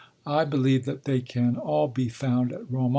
I 0.25 0.45
believe 0.45 0.85
that 0.85 1.03
they 1.03 1.21
can 1.21 1.57
all 1.57 1.87
be 1.87 2.09
found 2.09 2.51
at 2.51 2.71
Roman's.' 2.71 2.89